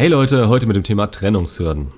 Hey 0.00 0.08
Leute, 0.08 0.48
heute 0.48 0.66
mit 0.66 0.76
dem 0.76 0.82
Thema 0.82 1.10
Trennungshürden. 1.10 1.88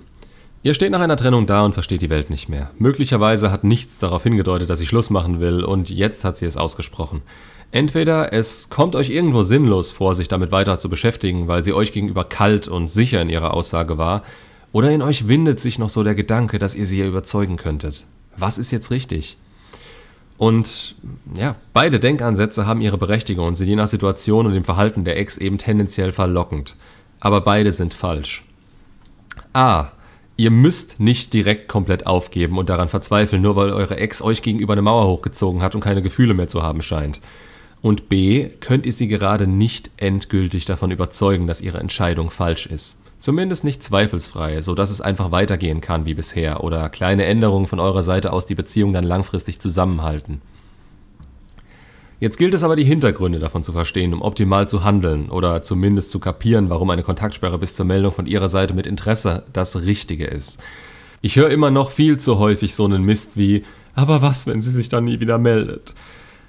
Ihr 0.64 0.74
steht 0.74 0.90
nach 0.90 1.00
einer 1.00 1.16
Trennung 1.16 1.46
da 1.46 1.62
und 1.62 1.72
versteht 1.72 2.02
die 2.02 2.10
Welt 2.10 2.30
nicht 2.30 2.48
mehr. 2.48 2.72
Möglicherweise 2.76 3.52
hat 3.52 3.62
nichts 3.62 4.00
darauf 4.00 4.24
hingedeutet, 4.24 4.68
dass 4.68 4.80
sie 4.80 4.88
Schluss 4.88 5.08
machen 5.08 5.38
will 5.38 5.62
und 5.62 5.88
jetzt 5.88 6.24
hat 6.24 6.36
sie 6.36 6.46
es 6.46 6.56
ausgesprochen. 6.56 7.22
Entweder 7.70 8.32
es 8.32 8.70
kommt 8.70 8.96
euch 8.96 9.10
irgendwo 9.10 9.44
sinnlos 9.44 9.92
vor, 9.92 10.16
sich 10.16 10.26
damit 10.26 10.50
weiter 10.50 10.78
zu 10.78 10.88
beschäftigen, 10.88 11.46
weil 11.46 11.62
sie 11.62 11.72
euch 11.72 11.92
gegenüber 11.92 12.24
kalt 12.24 12.66
und 12.66 12.88
sicher 12.88 13.22
in 13.22 13.28
ihrer 13.28 13.54
Aussage 13.54 13.98
war, 13.98 14.24
oder 14.72 14.90
in 14.90 15.00
euch 15.00 15.28
windet 15.28 15.60
sich 15.60 15.78
noch 15.78 15.88
so 15.88 16.02
der 16.02 16.16
Gedanke, 16.16 16.58
dass 16.58 16.74
ihr 16.74 16.86
sie 16.86 16.98
ja 16.98 17.06
überzeugen 17.06 17.56
könntet. 17.56 18.06
Was 18.36 18.58
ist 18.58 18.72
jetzt 18.72 18.90
richtig? 18.90 19.36
Und 20.38 20.96
ja, 21.36 21.54
beide 21.72 22.00
Denkansätze 22.00 22.66
haben 22.66 22.80
ihre 22.80 22.98
Berechtigung 22.98 23.46
und 23.46 23.54
sind 23.54 23.68
je 23.68 23.76
nach 23.76 23.86
Situation 23.86 24.46
und 24.46 24.54
dem 24.54 24.64
Verhalten 24.64 25.04
der 25.04 25.20
Ex 25.20 25.36
eben 25.36 25.56
tendenziell 25.56 26.10
verlockend. 26.10 26.74
Aber 27.24 27.40
beide 27.40 27.72
sind 27.72 27.94
falsch. 27.94 28.44
A. 29.52 29.92
Ihr 30.36 30.50
müsst 30.50 30.98
nicht 30.98 31.32
direkt 31.32 31.68
komplett 31.68 32.04
aufgeben 32.04 32.58
und 32.58 32.68
daran 32.68 32.88
verzweifeln, 32.88 33.40
nur 33.40 33.54
weil 33.54 33.70
eure 33.70 33.96
Ex 33.96 34.22
euch 34.22 34.42
gegenüber 34.42 34.72
eine 34.72 34.82
Mauer 34.82 35.06
hochgezogen 35.06 35.62
hat 35.62 35.76
und 35.76 35.82
keine 35.82 36.02
Gefühle 36.02 36.34
mehr 36.34 36.48
zu 36.48 36.64
haben 36.64 36.82
scheint. 36.82 37.20
Und 37.80 38.08
B, 38.08 38.48
könnt 38.58 38.86
ihr 38.86 38.92
sie 38.92 39.06
gerade 39.06 39.46
nicht 39.46 39.92
endgültig 39.98 40.64
davon 40.64 40.90
überzeugen, 40.90 41.46
dass 41.46 41.60
ihre 41.60 41.78
Entscheidung 41.78 42.30
falsch 42.30 42.66
ist. 42.66 43.00
Zumindest 43.20 43.62
nicht 43.62 43.84
zweifelsfrei, 43.84 44.60
so 44.60 44.74
dass 44.74 44.90
es 44.90 45.00
einfach 45.00 45.30
weitergehen 45.30 45.80
kann 45.80 46.06
wie 46.06 46.14
bisher 46.14 46.64
oder 46.64 46.88
kleine 46.88 47.24
Änderungen 47.24 47.68
von 47.68 47.78
eurer 47.78 48.02
Seite 48.02 48.32
aus 48.32 48.46
die 48.46 48.56
Beziehung 48.56 48.92
dann 48.92 49.04
langfristig 49.04 49.60
zusammenhalten. 49.60 50.42
Jetzt 52.22 52.36
gilt 52.36 52.54
es 52.54 52.62
aber, 52.62 52.76
die 52.76 52.84
Hintergründe 52.84 53.40
davon 53.40 53.64
zu 53.64 53.72
verstehen, 53.72 54.14
um 54.14 54.22
optimal 54.22 54.68
zu 54.68 54.84
handeln 54.84 55.28
oder 55.28 55.60
zumindest 55.62 56.12
zu 56.12 56.20
kapieren, 56.20 56.70
warum 56.70 56.88
eine 56.90 57.02
Kontaktsperre 57.02 57.58
bis 57.58 57.74
zur 57.74 57.84
Meldung 57.84 58.12
von 58.12 58.26
Ihrer 58.26 58.48
Seite 58.48 58.74
mit 58.74 58.86
Interesse 58.86 59.42
das 59.52 59.74
Richtige 59.82 60.26
ist. 60.26 60.62
Ich 61.20 61.34
höre 61.34 61.50
immer 61.50 61.72
noch 61.72 61.90
viel 61.90 62.18
zu 62.18 62.38
häufig 62.38 62.76
so 62.76 62.84
einen 62.84 63.02
Mist 63.02 63.36
wie, 63.36 63.64
aber 63.96 64.22
was, 64.22 64.46
wenn 64.46 64.60
sie 64.60 64.70
sich 64.70 64.88
dann 64.88 65.06
nie 65.06 65.18
wieder 65.18 65.36
meldet? 65.38 65.94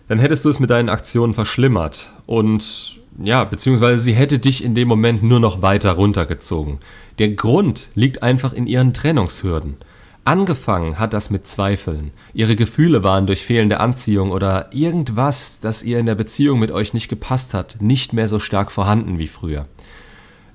Dann 0.10 0.20
hättest 0.20 0.46
du 0.46 0.50
es 0.50 0.60
mit 0.60 0.70
deinen 0.70 0.90
Aktionen 0.90 1.34
verschlimmert 1.34 2.14
und 2.28 3.00
ja, 3.24 3.44
beziehungsweise 3.44 3.98
sie 3.98 4.14
hätte 4.14 4.38
dich 4.38 4.64
in 4.64 4.76
dem 4.76 4.88
Moment 4.88 5.24
nur 5.24 5.40
noch 5.40 5.64
weiter 5.64 5.94
runtergezogen. 5.94 6.82
Der 7.18 7.30
Grund 7.30 7.90
liegt 7.96 8.22
einfach 8.22 8.54
in 8.54 8.68
ihren 8.68 8.94
Trennungshürden. 8.94 9.78
Angefangen 10.26 11.00
hat 11.00 11.14
das 11.14 11.30
mit 11.30 11.48
Zweifeln. 11.48 12.12
Ihre 12.34 12.56
Gefühle 12.56 13.04
waren 13.04 13.28
durch 13.28 13.44
fehlende 13.44 13.82
Anziehung 13.82 14.32
oder 14.32 14.70
irgendwas, 14.72 15.60
das 15.60 15.84
ihr 15.84 16.00
in 16.00 16.06
der 16.06 16.16
Beziehung 16.16 16.60
mit 16.60 16.72
euch 16.72 16.94
nicht 16.94 17.10
gepasst 17.10 17.54
hat, 17.54 17.78
nicht 17.82 18.14
mehr 18.14 18.30
so 18.30 18.40
stark 18.40 18.72
vorhanden 18.72 19.20
wie 19.20 19.28
früher. 19.28 19.66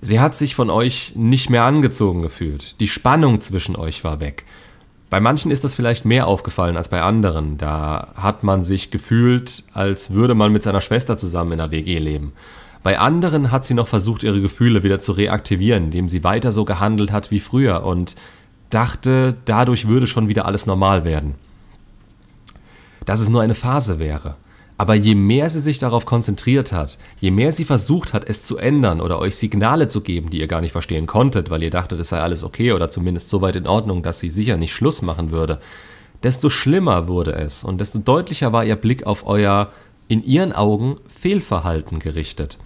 Sie 0.01 0.21
hat 0.21 0.35
sich 0.35 0.55
von 0.55 0.71
euch 0.71 1.13
nicht 1.17 1.51
mehr 1.51 1.65
angezogen 1.65 2.23
gefühlt. 2.23 2.81
Die 2.81 2.89
Spannung 2.89 3.43
zwischen 3.43 3.77
euch 3.77 4.05
war 4.05 4.21
weg. 4.21 4.45
Bei 5.11 5.21
manchen 5.21 5.51
ist 5.51 5.65
das 5.65 5.75
vielleicht 5.75 6.05
mehr 6.05 6.27
aufgefallen 6.27 6.77
als 6.77 6.89
bei 6.89 7.03
anderen. 7.03 7.59
Da 7.59 8.13
hat 8.15 8.45
man 8.45 8.63
sich 8.63 8.91
gefühlt, 8.91 9.65
als 9.75 10.13
würde 10.13 10.35
man 10.35 10.53
mit 10.53 10.63
seiner 10.63 10.81
Schwester 10.81 11.19
zusammen 11.19 11.53
in 11.53 11.59
der 11.59 11.71
WG 11.71 11.99
leben. 11.99 12.33
Bei 12.83 12.99
anderen 12.99 13.51
hat 13.51 13.65
sie 13.65 13.75
noch 13.75 13.89
versucht, 13.89 14.23
ihre 14.23 14.41
Gefühle 14.41 14.83
wieder 14.83 15.01
zu 15.01 15.13
reaktivieren, 15.13 15.87
indem 15.87 16.09
sie 16.09 16.25
weiter 16.25 16.53
so 16.53 16.65
gehandelt 16.65 17.11
hat 17.11 17.31
wie 17.31 17.41
früher 17.41 17.85
und 17.85 18.15
dachte, 18.71 19.37
dadurch 19.45 19.89
würde 19.89 20.07
schon 20.07 20.29
wieder 20.29 20.45
alles 20.45 20.67
normal 20.67 21.05
werden. 21.05 21.35
Dass 23.05 23.21
es 23.21 23.29
nur 23.29 23.43
eine 23.43 23.55
Phase 23.55 23.99
wäre. 23.99 24.37
Aber 24.77 24.95
je 24.95 25.17
mehr 25.17 25.51
sie 25.51 25.61
sich 25.61 25.79
darauf 25.79 26.07
konzentriert 26.07 26.71
hat, 26.71 26.99
je 27.21 27.33
mehr 27.33 27.53
sie 27.53 27.65
versucht 27.65 28.13
hat, 28.13 28.29
es 28.29 28.45
zu 28.45 28.59
ändern 28.59 29.01
oder 29.01 29.19
euch 29.19 29.35
Signale 29.35 29.89
zu 29.89 30.03
geben, 30.03 30.31
die 30.31 30.39
ihr 30.39 30.47
gar 30.47 30.61
nicht 30.61 30.71
verstehen 30.71 31.07
konntet, 31.07 31.51
weil 31.51 31.65
ihr 31.65 31.71
dachtet, 31.71 31.99
es 31.99 32.11
sei 32.11 32.21
alles 32.21 32.45
okay 32.45 32.73
oder 32.73 32.89
zumindest 32.89 33.29
so 33.29 33.43
weit 33.43 33.57
in 33.57 33.67
Ordnung, 33.67 34.05
dass 34.05 34.21
sie 34.21 34.31
sicher 34.31 34.57
nicht 34.57 34.73
Schluss 34.73 35.03
machen 35.03 35.33
würde, 35.33 35.59
desto 36.23 36.49
schlimmer 36.49 37.09
wurde 37.09 37.33
es 37.33 37.65
und 37.65 37.81
desto 37.81 37.99
deutlicher 37.99 38.53
war 38.53 38.65
ihr 38.65 38.77
Blick 38.77 39.05
auf 39.05 39.27
euer, 39.27 39.73
in 40.07 40.23
ihren 40.23 40.53
Augen, 40.53 40.97
Fehlverhalten 41.09 41.99
gerichtet. 41.99 42.59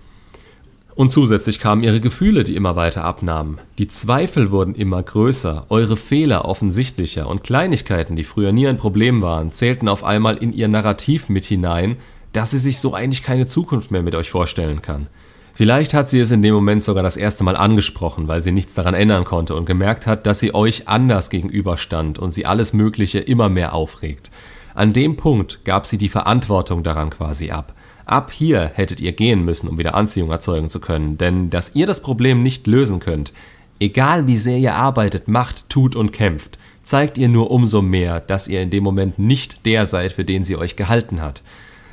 Und 0.94 1.10
zusätzlich 1.10 1.58
kamen 1.58 1.82
ihre 1.82 2.00
Gefühle, 2.00 2.44
die 2.44 2.54
immer 2.54 2.76
weiter 2.76 3.04
abnahmen. 3.04 3.58
Die 3.78 3.88
Zweifel 3.88 4.50
wurden 4.50 4.74
immer 4.74 5.02
größer, 5.02 5.66
eure 5.70 5.96
Fehler 5.96 6.44
offensichtlicher 6.44 7.28
und 7.28 7.44
Kleinigkeiten, 7.44 8.14
die 8.14 8.24
früher 8.24 8.52
nie 8.52 8.66
ein 8.68 8.76
Problem 8.76 9.22
waren, 9.22 9.52
zählten 9.52 9.88
auf 9.88 10.04
einmal 10.04 10.36
in 10.36 10.52
ihr 10.52 10.68
Narrativ 10.68 11.30
mit 11.30 11.46
hinein, 11.46 11.96
dass 12.32 12.50
sie 12.50 12.58
sich 12.58 12.78
so 12.78 12.94
eigentlich 12.94 13.22
keine 13.22 13.46
Zukunft 13.46 13.90
mehr 13.90 14.02
mit 14.02 14.14
euch 14.14 14.30
vorstellen 14.30 14.82
kann. 14.82 15.06
Vielleicht 15.54 15.92
hat 15.92 16.08
sie 16.08 16.20
es 16.20 16.30
in 16.30 16.42
dem 16.42 16.54
Moment 16.54 16.82
sogar 16.82 17.02
das 17.02 17.18
erste 17.18 17.44
Mal 17.44 17.56
angesprochen, 17.56 18.26
weil 18.26 18.42
sie 18.42 18.52
nichts 18.52 18.74
daran 18.74 18.94
ändern 18.94 19.24
konnte 19.24 19.54
und 19.54 19.66
gemerkt 19.66 20.06
hat, 20.06 20.26
dass 20.26 20.40
sie 20.40 20.54
euch 20.54 20.88
anders 20.88 21.28
gegenüberstand 21.28 22.18
und 22.18 22.32
sie 22.32 22.46
alles 22.46 22.72
Mögliche 22.72 23.18
immer 23.18 23.50
mehr 23.50 23.74
aufregt. 23.74 24.30
An 24.74 24.94
dem 24.94 25.16
Punkt 25.16 25.64
gab 25.64 25.86
sie 25.86 25.98
die 25.98 26.08
Verantwortung 26.08 26.82
daran 26.82 27.10
quasi 27.10 27.50
ab. 27.50 27.74
Ab 28.04 28.32
hier 28.32 28.70
hättet 28.74 29.00
ihr 29.00 29.12
gehen 29.12 29.44
müssen, 29.44 29.68
um 29.68 29.78
wieder 29.78 29.94
Anziehung 29.94 30.30
erzeugen 30.30 30.68
zu 30.68 30.80
können, 30.80 31.18
denn 31.18 31.50
dass 31.50 31.74
ihr 31.74 31.86
das 31.86 32.00
Problem 32.00 32.42
nicht 32.42 32.66
lösen 32.66 33.00
könnt, 33.00 33.32
egal 33.80 34.26
wie 34.26 34.38
sehr 34.38 34.58
ihr 34.58 34.74
arbeitet, 34.74 35.28
macht, 35.28 35.68
tut 35.68 35.96
und 35.96 36.12
kämpft, 36.12 36.58
zeigt 36.82 37.18
ihr 37.18 37.28
nur 37.28 37.50
umso 37.50 37.82
mehr, 37.82 38.20
dass 38.20 38.48
ihr 38.48 38.60
in 38.60 38.70
dem 38.70 38.82
Moment 38.82 39.18
nicht 39.18 39.66
der 39.66 39.86
seid, 39.86 40.12
für 40.12 40.24
den 40.24 40.44
sie 40.44 40.56
euch 40.56 40.76
gehalten 40.76 41.20
hat. 41.20 41.42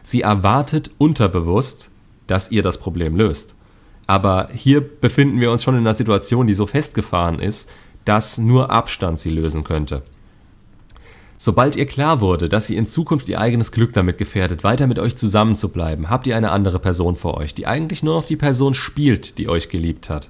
Sie 0.02 0.22
erwartet 0.22 0.92
unterbewusst, 0.98 1.92
dass 2.28 2.52
ihr 2.52 2.64
das 2.64 2.80
Problem 2.80 3.16
löst. 3.16 3.56
Aber 4.08 4.50
hier 4.54 4.82
befinden 4.82 5.40
wir 5.40 5.52
uns 5.52 5.64
schon 5.64 5.76
in 5.76 5.82
einer 5.82 5.94
Situation, 5.94 6.48
die 6.48 6.56
so 6.56 6.66
festgefahren 6.66 7.40
ist, 7.40 7.70
dass 8.06 8.40
nur 8.40 8.72
Abstand 8.72 9.20
sie 9.20 9.30
lösen 9.30 9.64
könnte. 9.64 10.02
Sobald 11.42 11.78
ihr 11.78 11.86
klar 11.86 12.20
wurde, 12.20 12.50
dass 12.50 12.70
ihr 12.70 12.78
in 12.78 12.86
Zukunft 12.86 13.30
ihr 13.30 13.40
eigenes 13.40 13.72
Glück 13.72 13.94
damit 13.94 14.18
gefährdet, 14.18 14.66
weiter 14.66 14.88
mit 14.88 15.00
euch 15.00 15.16
zusammenzubleiben, 15.16 16.10
habt 16.10 16.28
ihr 16.28 16.36
eine 16.36 16.52
andere 16.52 16.80
Person 16.80 17.16
vor 17.16 17.38
euch, 17.38 17.56
die 17.56 17.66
eigentlich 17.66 18.04
nur 18.04 18.16
noch 18.16 18.26
die 18.26 18.36
Person 18.36 18.74
spielt, 18.74 19.38
die 19.38 19.48
euch 19.48 19.70
geliebt 19.70 20.10
hat. 20.10 20.28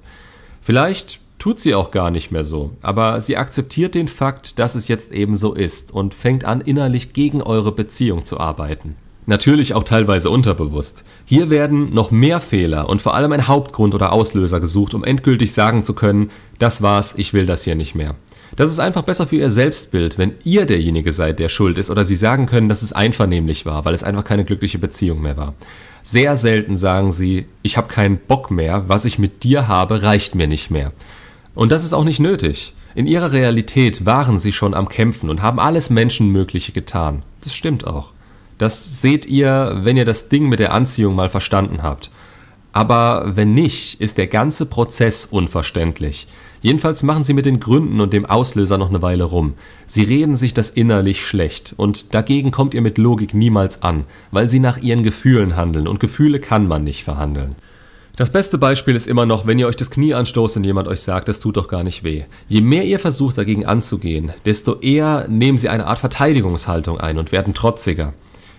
Vielleicht 0.60 1.18
tut 1.40 1.58
sie 1.58 1.74
auch 1.74 1.90
gar 1.90 2.12
nicht 2.12 2.30
mehr 2.30 2.44
so, 2.44 2.70
aber 2.80 3.20
sie 3.20 3.36
akzeptiert 3.36 3.96
den 3.96 4.06
Fakt, 4.06 4.60
dass 4.60 4.76
es 4.76 4.86
jetzt 4.86 5.12
eben 5.12 5.34
so 5.34 5.52
ist 5.52 5.92
und 5.92 6.14
fängt 6.14 6.44
an, 6.44 6.60
innerlich 6.60 7.12
gegen 7.12 7.42
eure 7.42 7.72
Beziehung 7.72 8.24
zu 8.24 8.38
arbeiten. 8.38 8.94
Natürlich 9.26 9.74
auch 9.74 9.84
teilweise 9.84 10.30
unterbewusst. 10.30 11.04
Hier 11.24 11.50
werden 11.50 11.92
noch 11.92 12.12
mehr 12.12 12.38
Fehler 12.38 12.88
und 12.88 13.02
vor 13.02 13.14
allem 13.14 13.32
ein 13.32 13.48
Hauptgrund 13.48 13.96
oder 13.96 14.12
Auslöser 14.12 14.60
gesucht, 14.60 14.94
um 14.94 15.02
endgültig 15.02 15.52
sagen 15.52 15.82
zu 15.82 15.94
können, 15.94 16.30
das 16.60 16.82
war's, 16.82 17.14
ich 17.16 17.32
will 17.32 17.46
das 17.46 17.64
hier 17.64 17.74
nicht 17.74 17.96
mehr. 17.96 18.14
Das 18.56 18.70
ist 18.70 18.80
einfach 18.80 19.02
besser 19.02 19.26
für 19.26 19.36
ihr 19.36 19.50
Selbstbild, 19.50 20.18
wenn 20.18 20.34
ihr 20.44 20.66
derjenige 20.66 21.12
seid, 21.12 21.38
der 21.38 21.48
schuld 21.48 21.78
ist 21.78 21.90
oder 21.90 22.04
sie 22.04 22.16
sagen 22.16 22.46
können, 22.46 22.68
dass 22.68 22.82
es 22.82 22.92
einvernehmlich 22.92 23.64
war, 23.64 23.84
weil 23.84 23.94
es 23.94 24.02
einfach 24.02 24.24
keine 24.24 24.44
glückliche 24.44 24.78
Beziehung 24.78 25.22
mehr 25.22 25.36
war. 25.36 25.54
Sehr 26.02 26.36
selten 26.36 26.76
sagen 26.76 27.12
sie, 27.12 27.46
ich 27.62 27.76
habe 27.76 27.88
keinen 27.88 28.18
Bock 28.18 28.50
mehr, 28.50 28.84
was 28.88 29.04
ich 29.04 29.18
mit 29.18 29.44
dir 29.44 29.68
habe, 29.68 30.02
reicht 30.02 30.34
mir 30.34 30.48
nicht 30.48 30.70
mehr. 30.70 30.92
Und 31.54 31.72
das 31.72 31.84
ist 31.84 31.92
auch 31.92 32.04
nicht 32.04 32.20
nötig. 32.20 32.74
In 32.94 33.06
ihrer 33.06 33.32
Realität 33.32 34.04
waren 34.04 34.38
sie 34.38 34.52
schon 34.52 34.74
am 34.74 34.88
Kämpfen 34.88 35.30
und 35.30 35.42
haben 35.42 35.60
alles 35.60 35.90
Menschenmögliche 35.90 36.72
getan. 36.72 37.22
Das 37.42 37.54
stimmt 37.54 37.86
auch. 37.86 38.12
Das 38.58 39.00
seht 39.00 39.26
ihr, 39.26 39.78
wenn 39.82 39.96
ihr 39.96 40.04
das 40.04 40.28
Ding 40.28 40.48
mit 40.48 40.58
der 40.58 40.74
Anziehung 40.74 41.14
mal 41.14 41.28
verstanden 41.28 41.82
habt. 41.82 42.10
Aber 42.72 43.32
wenn 43.36 43.54
nicht, 43.54 44.00
ist 44.00 44.18
der 44.18 44.26
ganze 44.26 44.66
Prozess 44.66 45.26
unverständlich. 45.26 46.26
Jedenfalls 46.60 47.02
machen 47.02 47.24
sie 47.24 47.32
mit 47.32 47.46
den 47.46 47.58
Gründen 47.58 48.00
und 48.00 48.12
dem 48.12 48.26
Auslöser 48.26 48.76
noch 48.76 48.90
eine 48.90 49.02
Weile 49.02 49.24
rum. 49.24 49.54
Sie 49.86 50.02
reden 50.02 50.36
sich 50.36 50.52
das 50.52 50.70
innerlich 50.70 51.24
schlecht 51.24 51.74
und 51.76 52.14
dagegen 52.14 52.50
kommt 52.50 52.74
ihr 52.74 52.82
mit 52.82 52.98
Logik 52.98 53.32
niemals 53.32 53.82
an, 53.82 54.04
weil 54.30 54.48
sie 54.50 54.60
nach 54.60 54.78
ihren 54.78 55.02
Gefühlen 55.02 55.56
handeln 55.56 55.88
und 55.88 56.00
Gefühle 56.00 56.38
kann 56.38 56.68
man 56.68 56.84
nicht 56.84 57.04
verhandeln. 57.04 57.56
Das 58.16 58.30
beste 58.30 58.58
Beispiel 58.58 58.96
ist 58.96 59.08
immer 59.08 59.24
noch, 59.24 59.46
wenn 59.46 59.58
ihr 59.58 59.66
euch 59.66 59.76
das 59.76 59.90
Knie 59.90 60.12
anstoßt 60.12 60.58
und 60.58 60.64
jemand 60.64 60.88
euch 60.88 61.00
sagt, 61.00 61.28
das 61.28 61.40
tut 61.40 61.56
doch 61.56 61.68
gar 61.68 61.82
nicht 61.82 62.04
weh. 62.04 62.24
Je 62.48 62.60
mehr 62.60 62.84
ihr 62.84 62.98
versucht 62.98 63.38
dagegen 63.38 63.64
anzugehen, 63.64 64.32
desto 64.44 64.80
eher 64.80 65.26
nehmen 65.28 65.56
sie 65.56 65.70
eine 65.70 65.86
Art 65.86 66.00
Verteidigungshaltung 66.00 67.00
ein 67.00 67.16
und 67.16 67.32
werden 67.32 67.54
trotziger. 67.54 68.12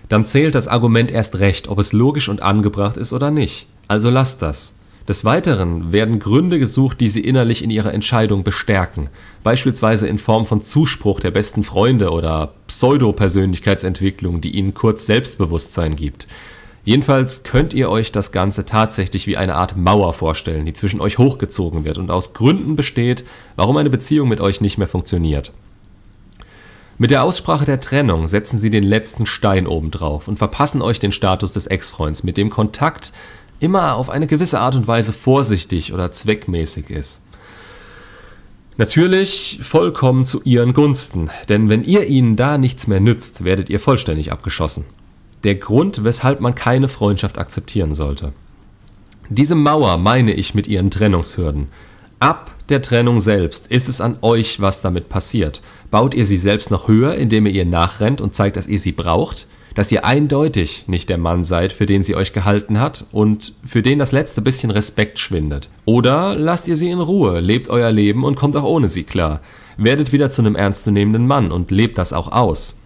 Dann 0.08 0.24
zählt 0.24 0.56
das 0.56 0.66
Argument 0.66 1.12
erst 1.12 1.38
recht, 1.38 1.68
ob 1.68 1.78
es 1.78 1.92
logisch 1.92 2.28
und 2.28 2.42
angebracht 2.42 2.96
ist 2.96 3.12
oder 3.12 3.30
nicht. 3.30 3.68
Also 3.86 4.10
lasst 4.10 4.42
das. 4.42 4.74
Des 5.08 5.24
Weiteren 5.24 5.92
werden 5.92 6.20
Gründe 6.20 6.60
gesucht, 6.60 7.00
die 7.00 7.08
sie 7.08 7.22
innerlich 7.22 7.64
in 7.64 7.70
ihrer 7.70 7.92
Entscheidung 7.92 8.44
bestärken, 8.44 9.08
beispielsweise 9.42 10.06
in 10.06 10.18
Form 10.18 10.46
von 10.46 10.62
Zuspruch 10.62 11.18
der 11.18 11.32
besten 11.32 11.64
Freunde 11.64 12.10
oder 12.10 12.54
Pseudo-Persönlichkeitsentwicklung, 12.68 14.40
die 14.40 14.56
ihnen 14.56 14.74
kurz 14.74 15.06
Selbstbewusstsein 15.06 15.96
gibt. 15.96 16.28
Jedenfalls 16.84 17.42
könnt 17.44 17.74
ihr 17.74 17.90
euch 17.90 18.10
das 18.12 18.32
Ganze 18.32 18.64
tatsächlich 18.64 19.26
wie 19.26 19.36
eine 19.36 19.54
Art 19.54 19.76
Mauer 19.76 20.12
vorstellen, 20.14 20.66
die 20.66 20.72
zwischen 20.72 21.00
euch 21.00 21.18
hochgezogen 21.18 21.84
wird 21.84 21.98
und 21.98 22.10
aus 22.10 22.34
Gründen 22.34 22.76
besteht, 22.76 23.24
warum 23.56 23.76
eine 23.76 23.90
Beziehung 23.90 24.28
mit 24.28 24.40
euch 24.40 24.60
nicht 24.60 24.78
mehr 24.78 24.88
funktioniert. 24.88 25.52
Mit 26.98 27.10
der 27.10 27.24
Aussprache 27.24 27.64
der 27.64 27.80
Trennung 27.80 28.28
setzen 28.28 28.58
sie 28.58 28.70
den 28.70 28.82
letzten 28.82 29.26
Stein 29.26 29.66
obendrauf 29.66 30.28
und 30.28 30.38
verpassen 30.38 30.82
euch 30.82 31.00
den 31.00 31.10
Status 31.10 31.52
des 31.52 31.66
Ex-Freunds, 31.66 32.22
mit 32.22 32.36
dem 32.36 32.50
Kontakt 32.50 33.12
immer 33.62 33.94
auf 33.94 34.10
eine 34.10 34.26
gewisse 34.26 34.60
Art 34.60 34.74
und 34.74 34.88
Weise 34.88 35.12
vorsichtig 35.12 35.92
oder 35.92 36.10
zweckmäßig 36.10 36.90
ist. 36.90 37.22
Natürlich 38.76 39.60
vollkommen 39.62 40.24
zu 40.24 40.42
ihren 40.42 40.72
Gunsten, 40.72 41.30
denn 41.48 41.68
wenn 41.68 41.84
ihr 41.84 42.06
ihnen 42.06 42.36
da 42.36 42.58
nichts 42.58 42.86
mehr 42.86 43.00
nützt, 43.00 43.44
werdet 43.44 43.70
ihr 43.70 43.78
vollständig 43.78 44.32
abgeschossen. 44.32 44.86
Der 45.44 45.54
Grund, 45.54 46.04
weshalb 46.04 46.40
man 46.40 46.54
keine 46.54 46.88
Freundschaft 46.88 47.38
akzeptieren 47.38 47.94
sollte. 47.94 48.32
Diese 49.28 49.54
Mauer 49.54 49.98
meine 49.98 50.32
ich 50.32 50.54
mit 50.54 50.66
ihren 50.66 50.90
Trennungshürden. 50.90 51.68
Ab 52.18 52.54
der 52.68 52.82
Trennung 52.82 53.20
selbst 53.20 53.66
ist 53.66 53.88
es 53.88 54.00
an 54.00 54.18
euch, 54.22 54.60
was 54.60 54.80
damit 54.80 55.08
passiert. 55.08 55.62
Baut 55.90 56.14
ihr 56.14 56.24
sie 56.24 56.36
selbst 56.38 56.70
noch 56.70 56.88
höher, 56.88 57.14
indem 57.14 57.46
ihr 57.46 57.52
ihr 57.52 57.66
nachrennt 57.66 58.20
und 58.20 58.34
zeigt, 58.34 58.56
dass 58.56 58.68
ihr 58.68 58.78
sie 58.78 58.92
braucht? 58.92 59.46
Dass 59.74 59.90
ihr 59.90 60.04
eindeutig 60.04 60.84
nicht 60.86 61.08
der 61.08 61.18
Mann 61.18 61.44
seid, 61.44 61.72
für 61.72 61.86
den 61.86 62.02
sie 62.02 62.14
euch 62.14 62.32
gehalten 62.32 62.78
hat 62.78 63.06
und 63.12 63.54
für 63.64 63.82
den 63.82 63.98
das 63.98 64.12
letzte 64.12 64.42
bisschen 64.42 64.70
Respekt 64.70 65.18
schwindet? 65.18 65.70
Oder 65.84 66.34
lasst 66.34 66.68
ihr 66.68 66.76
sie 66.76 66.90
in 66.90 67.00
Ruhe, 67.00 67.40
lebt 67.40 67.68
euer 67.68 67.90
Leben 67.90 68.24
und 68.24 68.36
kommt 68.36 68.56
auch 68.56 68.64
ohne 68.64 68.88
sie 68.88 69.04
klar? 69.04 69.40
Werdet 69.76 70.12
wieder 70.12 70.28
zu 70.28 70.42
einem 70.42 70.56
ernstzunehmenden 70.56 71.26
Mann 71.26 71.50
und 71.50 71.70
lebt 71.70 71.96
das 71.96 72.12
auch 72.12 72.30
aus. 72.30 72.78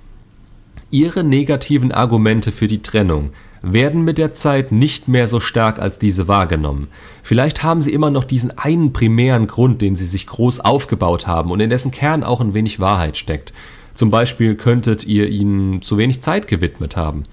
Ihre 0.90 1.24
negativen 1.24 1.90
Argumente 1.90 2.52
für 2.52 2.68
die 2.68 2.82
Trennung 2.82 3.30
werden 3.62 4.04
mit 4.04 4.18
der 4.18 4.32
Zeit 4.34 4.70
nicht 4.70 5.08
mehr 5.08 5.26
so 5.26 5.40
stark 5.40 5.80
als 5.80 5.98
diese 5.98 6.28
wahrgenommen. 6.28 6.86
Vielleicht 7.24 7.64
haben 7.64 7.80
sie 7.80 7.92
immer 7.92 8.10
noch 8.10 8.22
diesen 8.22 8.56
einen 8.56 8.92
primären 8.92 9.48
Grund, 9.48 9.82
den 9.82 9.96
sie 9.96 10.06
sich 10.06 10.26
groß 10.26 10.60
aufgebaut 10.60 11.26
haben 11.26 11.50
und 11.50 11.58
in 11.58 11.70
dessen 11.70 11.90
Kern 11.90 12.22
auch 12.22 12.40
ein 12.40 12.54
wenig 12.54 12.78
Wahrheit 12.78 13.16
steckt. 13.16 13.52
Zum 13.96 14.12
Beispiel 14.12 14.54
könntet 14.54 15.04
ihr 15.04 15.28
ihnen 15.28 15.82
zu 15.82 15.98
wenig 15.98 16.22
Zeit 16.22 16.46
gewidmet 16.46 16.96
haben. 16.96 17.24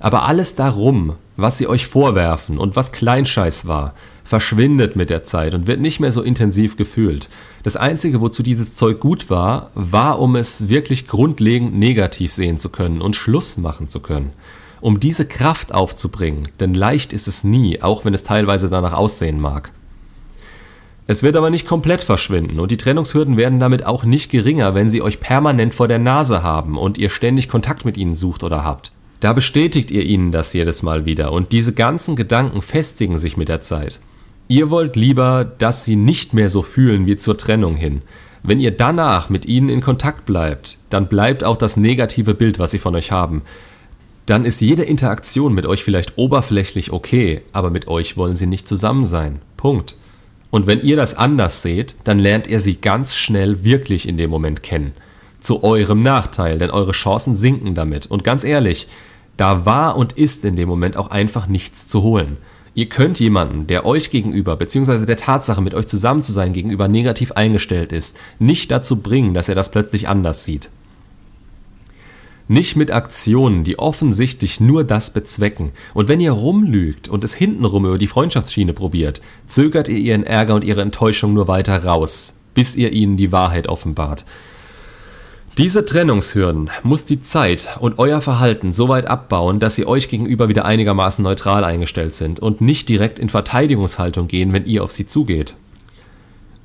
Aber 0.00 0.26
alles 0.26 0.56
darum, 0.56 1.14
was 1.36 1.58
sie 1.58 1.68
euch 1.68 1.86
vorwerfen 1.86 2.58
und 2.58 2.74
was 2.74 2.90
Kleinscheiß 2.90 3.68
war, 3.68 3.94
verschwindet 4.24 4.96
mit 4.96 5.10
der 5.10 5.24
Zeit 5.24 5.54
und 5.54 5.66
wird 5.66 5.80
nicht 5.80 6.00
mehr 6.00 6.12
so 6.12 6.22
intensiv 6.22 6.76
gefühlt. 6.76 7.28
Das 7.62 7.76
Einzige, 7.76 8.20
wozu 8.20 8.42
dieses 8.42 8.74
Zeug 8.74 9.00
gut 9.00 9.30
war, 9.30 9.70
war, 9.74 10.18
um 10.18 10.34
es 10.34 10.68
wirklich 10.68 11.06
grundlegend 11.06 11.74
negativ 11.76 12.32
sehen 12.32 12.58
zu 12.58 12.68
können 12.68 13.00
und 13.00 13.14
Schluss 13.14 13.56
machen 13.56 13.86
zu 13.86 14.00
können 14.00 14.32
um 14.80 15.00
diese 15.00 15.26
Kraft 15.26 15.74
aufzubringen, 15.74 16.48
denn 16.60 16.74
leicht 16.74 17.12
ist 17.12 17.28
es 17.28 17.44
nie, 17.44 17.82
auch 17.82 18.04
wenn 18.04 18.14
es 18.14 18.24
teilweise 18.24 18.70
danach 18.70 18.92
aussehen 18.92 19.40
mag. 19.40 19.72
Es 21.10 21.22
wird 21.22 21.36
aber 21.38 21.48
nicht 21.48 21.66
komplett 21.66 22.02
verschwinden 22.02 22.60
und 22.60 22.70
die 22.70 22.76
Trennungshürden 22.76 23.38
werden 23.38 23.58
damit 23.58 23.86
auch 23.86 24.04
nicht 24.04 24.30
geringer, 24.30 24.74
wenn 24.74 24.90
sie 24.90 25.00
euch 25.00 25.20
permanent 25.20 25.72
vor 25.72 25.88
der 25.88 25.98
Nase 25.98 26.42
haben 26.42 26.76
und 26.76 26.98
ihr 26.98 27.08
ständig 27.08 27.48
Kontakt 27.48 27.86
mit 27.86 27.96
ihnen 27.96 28.14
sucht 28.14 28.44
oder 28.44 28.62
habt. 28.62 28.92
Da 29.20 29.32
bestätigt 29.32 29.90
ihr 29.90 30.04
ihnen 30.04 30.32
das 30.32 30.52
jedes 30.52 30.82
Mal 30.82 31.06
wieder 31.06 31.32
und 31.32 31.50
diese 31.50 31.72
ganzen 31.72 32.14
Gedanken 32.14 32.60
festigen 32.60 33.18
sich 33.18 33.38
mit 33.38 33.48
der 33.48 33.62
Zeit. 33.62 34.00
Ihr 34.48 34.68
wollt 34.68 34.96
lieber, 34.96 35.44
dass 35.44 35.86
sie 35.86 35.96
nicht 35.96 36.34
mehr 36.34 36.50
so 36.50 36.62
fühlen 36.62 37.06
wie 37.06 37.16
zur 37.16 37.38
Trennung 37.38 37.74
hin. 37.74 38.02
Wenn 38.42 38.60
ihr 38.60 38.70
danach 38.70 39.30
mit 39.30 39.46
ihnen 39.46 39.70
in 39.70 39.80
Kontakt 39.80 40.26
bleibt, 40.26 40.76
dann 40.90 41.08
bleibt 41.08 41.42
auch 41.42 41.56
das 41.56 41.78
negative 41.78 42.34
Bild, 42.34 42.58
was 42.58 42.70
sie 42.70 42.78
von 42.78 42.94
euch 42.94 43.10
haben 43.10 43.42
dann 44.28 44.44
ist 44.44 44.60
jede 44.60 44.82
Interaktion 44.82 45.54
mit 45.54 45.64
euch 45.64 45.82
vielleicht 45.82 46.18
oberflächlich 46.18 46.92
okay, 46.92 47.40
aber 47.52 47.70
mit 47.70 47.88
euch 47.88 48.18
wollen 48.18 48.36
sie 48.36 48.46
nicht 48.46 48.68
zusammen 48.68 49.06
sein. 49.06 49.40
Punkt. 49.56 49.96
Und 50.50 50.66
wenn 50.66 50.80
ihr 50.80 50.96
das 50.96 51.14
anders 51.14 51.62
seht, 51.62 51.96
dann 52.04 52.18
lernt 52.18 52.46
ihr 52.46 52.60
sie 52.60 52.76
ganz 52.76 53.14
schnell 53.14 53.64
wirklich 53.64 54.08
in 54.08 54.16
dem 54.16 54.30
Moment 54.30 54.62
kennen. 54.62 54.92
Zu 55.40 55.62
eurem 55.62 56.02
Nachteil, 56.02 56.58
denn 56.58 56.70
eure 56.70 56.92
Chancen 56.92 57.36
sinken 57.36 57.74
damit. 57.74 58.06
Und 58.06 58.24
ganz 58.24 58.44
ehrlich, 58.44 58.88
da 59.36 59.66
war 59.66 59.96
und 59.96 60.14
ist 60.14 60.44
in 60.44 60.56
dem 60.56 60.68
Moment 60.68 60.96
auch 60.96 61.10
einfach 61.10 61.46
nichts 61.46 61.86
zu 61.86 62.02
holen. 62.02 62.38
Ihr 62.74 62.88
könnt 62.88 63.18
jemanden, 63.20 63.66
der 63.66 63.86
euch 63.86 64.10
gegenüber, 64.10 64.56
beziehungsweise 64.56 65.04
der 65.04 65.16
Tatsache, 65.16 65.60
mit 65.60 65.74
euch 65.74 65.86
zusammen 65.86 66.22
zu 66.22 66.32
sein, 66.32 66.52
gegenüber 66.52 66.88
negativ 66.88 67.32
eingestellt 67.32 67.92
ist, 67.92 68.16
nicht 68.38 68.70
dazu 68.70 69.02
bringen, 69.02 69.34
dass 69.34 69.48
er 69.48 69.54
das 69.54 69.70
plötzlich 69.70 70.08
anders 70.08 70.44
sieht. 70.44 70.70
Nicht 72.50 72.76
mit 72.76 72.90
Aktionen, 72.90 73.62
die 73.62 73.78
offensichtlich 73.78 74.58
nur 74.58 74.82
das 74.82 75.12
bezwecken. 75.12 75.72
Und 75.92 76.08
wenn 76.08 76.18
ihr 76.18 76.32
rumlügt 76.32 77.08
und 77.08 77.22
es 77.22 77.34
hintenrum 77.34 77.84
über 77.84 77.98
die 77.98 78.06
Freundschaftsschiene 78.06 78.72
probiert, 78.72 79.20
zögert 79.46 79.88
ihr 79.88 79.98
ihren 79.98 80.24
Ärger 80.24 80.54
und 80.54 80.64
ihre 80.64 80.80
Enttäuschung 80.80 81.34
nur 81.34 81.46
weiter 81.46 81.84
raus, 81.84 82.38
bis 82.54 82.74
ihr 82.74 82.92
ihnen 82.92 83.18
die 83.18 83.32
Wahrheit 83.32 83.68
offenbart. 83.68 84.24
Diese 85.58 85.84
Trennungshürden 85.84 86.70
muss 86.84 87.04
die 87.04 87.20
Zeit 87.20 87.76
und 87.80 87.98
euer 87.98 88.22
Verhalten 88.22 88.72
so 88.72 88.88
weit 88.88 89.06
abbauen, 89.06 89.58
dass 89.58 89.74
sie 89.74 89.86
euch 89.86 90.08
gegenüber 90.08 90.48
wieder 90.48 90.64
einigermaßen 90.64 91.22
neutral 91.22 91.64
eingestellt 91.64 92.14
sind 92.14 92.40
und 92.40 92.60
nicht 92.60 92.88
direkt 92.88 93.18
in 93.18 93.28
Verteidigungshaltung 93.28 94.28
gehen, 94.28 94.52
wenn 94.52 94.66
ihr 94.66 94.84
auf 94.84 94.92
sie 94.92 95.06
zugeht. 95.06 95.56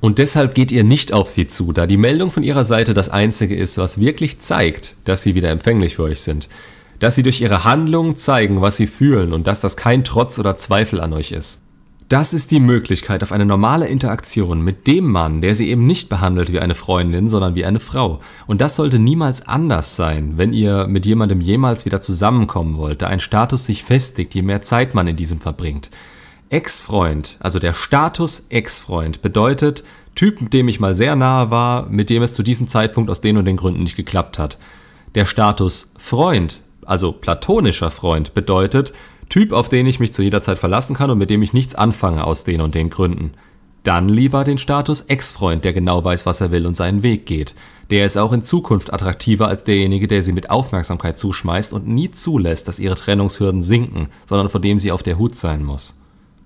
Und 0.04 0.18
deshalb 0.18 0.54
geht 0.54 0.70
ihr 0.70 0.84
nicht 0.84 1.14
auf 1.14 1.30
sie 1.30 1.46
zu, 1.46 1.72
da 1.72 1.86
die 1.86 1.96
Meldung 1.96 2.30
von 2.30 2.42
ihrer 2.42 2.66
Seite 2.66 2.92
das 2.92 3.08
Einzige 3.08 3.56
ist, 3.56 3.78
was 3.78 3.98
wirklich 3.98 4.38
zeigt, 4.38 4.96
dass 5.06 5.22
sie 5.22 5.34
wieder 5.34 5.48
empfänglich 5.48 5.94
für 5.94 6.02
euch 6.02 6.20
sind. 6.20 6.50
Dass 6.98 7.14
sie 7.14 7.22
durch 7.22 7.40
ihre 7.40 7.64
Handlungen 7.64 8.18
zeigen, 8.18 8.60
was 8.60 8.76
sie 8.76 8.86
fühlen 8.86 9.32
und 9.32 9.46
dass 9.46 9.62
das 9.62 9.78
kein 9.78 10.04
Trotz 10.04 10.38
oder 10.38 10.58
Zweifel 10.58 11.00
an 11.00 11.14
euch 11.14 11.32
ist. 11.32 11.62
Das 12.10 12.34
ist 12.34 12.50
die 12.50 12.60
Möglichkeit 12.60 13.22
auf 13.22 13.32
eine 13.32 13.46
normale 13.46 13.86
Interaktion 13.86 14.60
mit 14.60 14.86
dem 14.86 15.06
Mann, 15.10 15.40
der 15.40 15.54
sie 15.54 15.70
eben 15.70 15.86
nicht 15.86 16.10
behandelt 16.10 16.52
wie 16.52 16.60
eine 16.60 16.74
Freundin, 16.74 17.30
sondern 17.30 17.54
wie 17.54 17.64
eine 17.64 17.80
Frau. 17.80 18.20
Und 18.46 18.60
das 18.60 18.76
sollte 18.76 18.98
niemals 18.98 19.48
anders 19.48 19.96
sein, 19.96 20.34
wenn 20.36 20.52
ihr 20.52 20.86
mit 20.86 21.06
jemandem 21.06 21.40
jemals 21.40 21.86
wieder 21.86 22.02
zusammenkommen 22.02 22.76
wollt, 22.76 23.00
da 23.00 23.06
ein 23.06 23.20
Status 23.20 23.64
sich 23.64 23.84
festigt, 23.84 24.34
je 24.34 24.42
mehr 24.42 24.60
Zeit 24.60 24.94
man 24.94 25.08
in 25.08 25.16
diesem 25.16 25.40
verbringt. 25.40 25.88
Ex-Freund, 26.54 27.36
also 27.40 27.58
der 27.58 27.74
Status 27.74 28.46
Ex-Freund, 28.48 29.22
bedeutet 29.22 29.82
Typ, 30.14 30.52
dem 30.52 30.68
ich 30.68 30.78
mal 30.78 30.94
sehr 30.94 31.16
nahe 31.16 31.50
war, 31.50 31.88
mit 31.88 32.10
dem 32.10 32.22
es 32.22 32.32
zu 32.32 32.44
diesem 32.44 32.68
Zeitpunkt 32.68 33.10
aus 33.10 33.20
den 33.20 33.36
und 33.36 33.44
den 33.44 33.56
Gründen 33.56 33.82
nicht 33.82 33.96
geklappt 33.96 34.38
hat. 34.38 34.60
Der 35.16 35.24
Status 35.24 35.94
Freund, 35.98 36.62
also 36.86 37.10
platonischer 37.10 37.90
Freund, 37.90 38.34
bedeutet 38.34 38.92
Typ, 39.28 39.52
auf 39.52 39.68
den 39.68 39.88
ich 39.88 39.98
mich 39.98 40.12
zu 40.12 40.22
jeder 40.22 40.42
Zeit 40.42 40.58
verlassen 40.58 40.94
kann 40.94 41.10
und 41.10 41.18
mit 41.18 41.28
dem 41.28 41.42
ich 41.42 41.54
nichts 41.54 41.74
anfange 41.74 42.24
aus 42.24 42.44
den 42.44 42.60
und 42.60 42.76
den 42.76 42.88
Gründen. 42.88 43.32
Dann 43.82 44.08
lieber 44.08 44.44
den 44.44 44.56
Status 44.56 45.00
Ex-Freund, 45.00 45.64
der 45.64 45.72
genau 45.72 46.04
weiß, 46.04 46.24
was 46.24 46.40
er 46.40 46.52
will 46.52 46.68
und 46.68 46.76
seinen 46.76 47.02
Weg 47.02 47.26
geht. 47.26 47.56
Der 47.90 48.06
ist 48.06 48.16
auch 48.16 48.32
in 48.32 48.44
Zukunft 48.44 48.92
attraktiver 48.92 49.48
als 49.48 49.64
derjenige, 49.64 50.06
der 50.06 50.22
sie 50.22 50.32
mit 50.32 50.50
Aufmerksamkeit 50.50 51.18
zuschmeißt 51.18 51.72
und 51.72 51.88
nie 51.88 52.12
zulässt, 52.12 52.68
dass 52.68 52.78
ihre 52.78 52.94
Trennungshürden 52.94 53.60
sinken, 53.60 54.08
sondern 54.24 54.50
vor 54.50 54.60
dem 54.60 54.78
sie 54.78 54.92
auf 54.92 55.02
der 55.02 55.18
Hut 55.18 55.34
sein 55.34 55.64
muss. 55.64 55.98